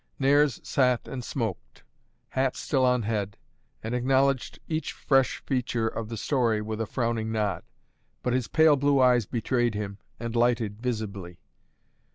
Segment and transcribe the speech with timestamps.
[0.17, 1.83] Nares sat and smoked,
[2.29, 3.37] hat still on head,
[3.83, 7.61] and acknowledged each fresh feature of the story with a frowning nod.
[8.23, 11.37] But his pale blue eyes betrayed him, and lighted visibly.